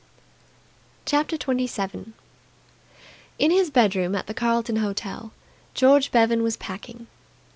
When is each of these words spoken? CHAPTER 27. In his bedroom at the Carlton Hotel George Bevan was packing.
CHAPTER 1.05 1.37
27. 1.37 2.15
In 3.37 3.51
his 3.51 3.69
bedroom 3.69 4.15
at 4.15 4.25
the 4.25 4.33
Carlton 4.33 4.77
Hotel 4.77 5.31
George 5.75 6.09
Bevan 6.11 6.41
was 6.41 6.57
packing. 6.57 7.05